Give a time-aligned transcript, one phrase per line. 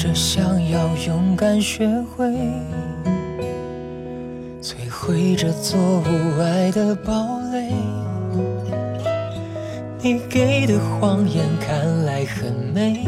[0.00, 2.24] 着想要勇敢学会，
[4.62, 7.70] 摧毁这座无爱的堡垒。
[10.02, 13.06] 你给的谎言看来很美，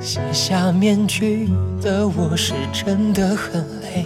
[0.00, 1.48] 卸下面具
[1.80, 4.04] 的我是真的很累。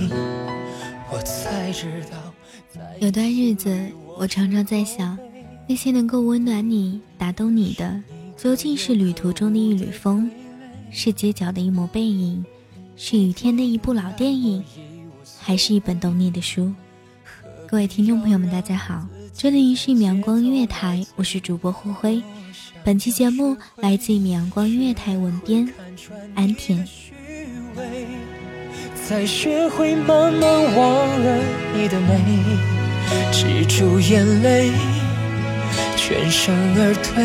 [1.11, 2.19] 我才知道，
[2.99, 3.75] 有段日子，
[4.19, 5.17] 我常常在想，
[5.67, 7.99] 那些能够温暖你、打动你的，
[8.37, 10.31] 究竟是旅途中的一缕风，
[10.95, 12.45] 是街角的一抹背影，
[12.97, 14.63] 是雨天的一部老电影，
[15.41, 16.71] 还是一本懂你的书？
[17.67, 19.07] 各位听众朋友们，大家好。
[19.33, 22.23] 这里是一米阳光音乐台，我是主播霍辉。
[22.85, 25.67] 本期节目来自一米阳光音乐台文编
[26.35, 26.87] 安田。
[28.95, 31.43] 才学会慢慢忘了
[31.75, 32.21] 你的美，
[33.33, 34.71] 止住眼泪，
[35.97, 37.25] 全身而退，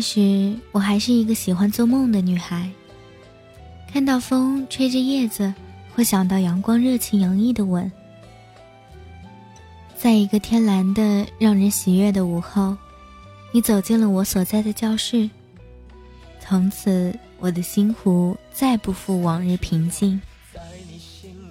[0.00, 2.70] 那时我还是一个喜欢做梦的女孩，
[3.92, 5.52] 看到风吹着叶子，
[5.94, 7.92] 会想到阳光热情洋溢的吻。
[9.94, 12.74] 在一个天蓝的、让人喜悦的午后，
[13.52, 15.28] 你走进了我所在的教室。
[16.40, 20.18] 从此，我的心湖再不复往日平静。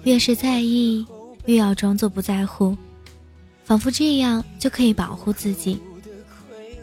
[0.02, 1.06] 越是在意，
[1.44, 2.76] 越要装作不在乎，
[3.62, 5.80] 仿佛这样就可以保护自己。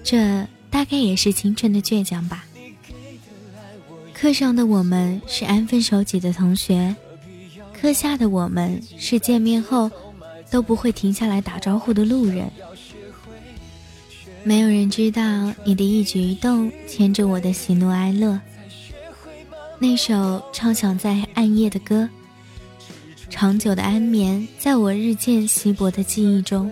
[0.01, 2.45] 这大概也是青春的倔强吧。
[4.13, 6.95] 课上的我们是安分守己的同学，
[7.73, 9.91] 课下的我们是见面后。
[10.49, 12.49] 都不会停下来打招呼的路人，
[14.45, 18.39] 没有人知道你的一举一动牵着我的喜怒哀乐。
[19.77, 22.07] 那首唱响在暗夜的歌，
[23.29, 26.71] 长久的安眠在我日渐稀薄的记忆中。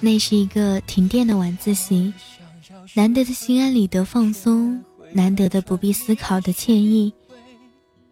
[0.00, 2.12] 那是一个停电的晚自习，
[2.94, 4.82] 难得的心安理得放松，
[5.12, 7.12] 难得的不必思考的惬意。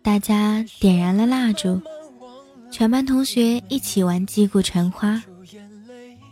[0.02, 1.80] 大家点燃了蜡烛，
[2.70, 5.22] 全班同学一起玩击鼓传花，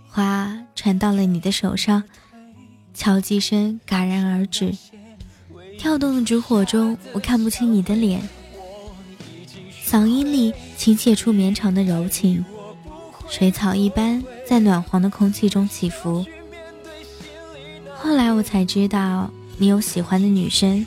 [0.08, 2.02] 花传到了你的手上，
[2.92, 4.72] 敲击声戛然而止。
[5.78, 8.28] 跳动的烛火中，我看不清你的脸，
[9.84, 12.44] 嗓音里倾泻出绵长的柔情，
[13.28, 16.24] 水草一般在暖黄的空气中起伏。
[17.94, 20.84] 后来我才知道，你有喜欢的女生，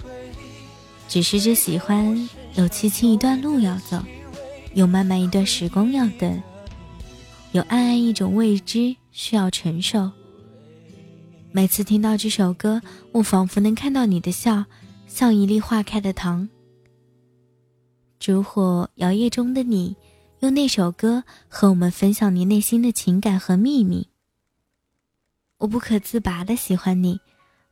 [1.08, 2.30] 只是这喜欢。
[2.56, 4.02] 有凄凄一段路要走，
[4.74, 6.42] 有漫漫一段时光要等，
[7.52, 10.10] 有暗暗一种未知需要承受。
[11.52, 12.82] 每次听到这首歌，
[13.12, 14.66] 我仿佛能看到你的笑，
[15.08, 16.50] 像一粒化开的糖。
[18.20, 19.96] 烛火摇曳中的你，
[20.40, 24.08] 用那首歌和我们分享你内心的情感和秘密。
[25.58, 27.20] 我不可自拔的喜欢你，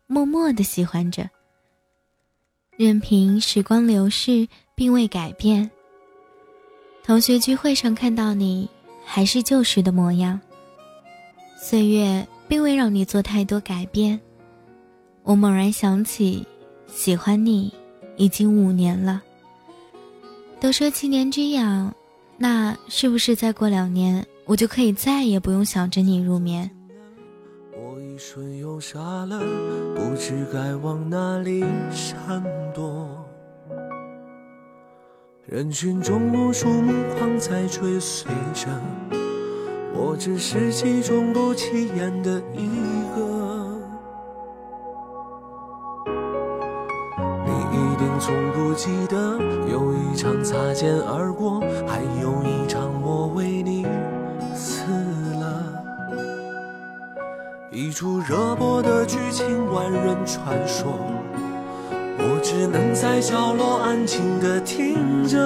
[0.07, 1.29] 默默的喜欢着。
[2.75, 5.69] 任凭时光流逝，并未改变。
[7.03, 8.67] 同学聚会上看到你，
[9.05, 10.41] 还是旧时的模样。
[11.61, 14.19] 岁月并未让你做太多改变。
[15.21, 16.45] 我猛然想起，
[16.87, 17.71] 喜欢你
[18.17, 19.21] 已经五年了。
[20.59, 21.95] 都说七年之痒，
[22.37, 26.69] 那是不是再过两年，我就可以再也不用想着你入眠？
[27.73, 29.39] 我一瞬又傻了，
[29.95, 32.43] 不知该往哪里闪
[32.73, 33.25] 躲。
[35.45, 38.67] 人群中无数目光在追随着，
[39.93, 42.69] 我只是其中不起眼的一
[47.95, 49.39] 一定从不记得，
[49.71, 53.87] 有一场擦肩而过，还有一场我为你
[54.53, 54.83] 死
[55.39, 55.63] 了。
[57.71, 60.91] 一出热播的剧情，万人传说。
[62.17, 65.37] 我只能在角落安静的听着。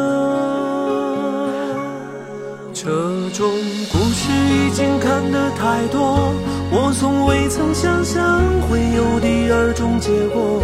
[2.74, 2.90] 这
[3.30, 3.48] 种
[3.92, 6.34] 故事已经看得太多，
[6.72, 10.64] 我从未曾想象会有第二种结果。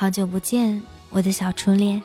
[0.00, 0.80] 好久不见，
[1.10, 2.00] 我的小初恋。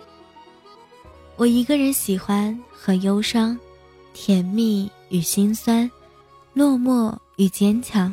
[1.35, 3.55] 我一个人喜欢和忧伤，
[4.15, 5.87] 甜蜜与心酸，
[6.55, 8.11] 落寞与坚强。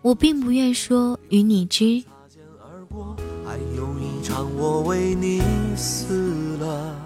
[0.00, 2.02] 我并不愿说与你知。
[3.44, 5.42] 还有一场我为你
[5.76, 6.96] 死了，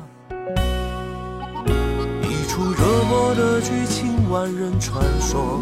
[2.22, 5.60] 一出热播的剧情，万人传说，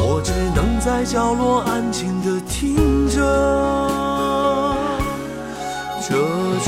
[0.00, 3.81] 我只能在角落安静的听着。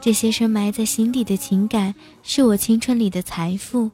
[0.00, 3.90] 这些深埋在心底的情感，是我青春里的财富。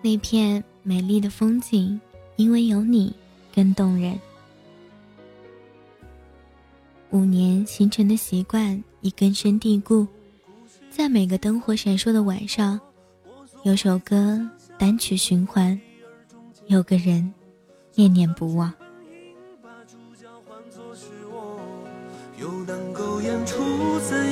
[0.00, 2.00] 那片美丽的风景，
[2.36, 3.12] 因为有你，
[3.54, 4.18] 更动人。
[7.10, 10.06] 五年形成的习惯已根深蒂固，
[10.88, 12.80] 在每个灯火闪烁的晚上，
[13.64, 14.40] 有首歌
[14.78, 15.78] 单曲循环，
[16.68, 17.34] 有个人
[17.96, 18.72] 念念不忘。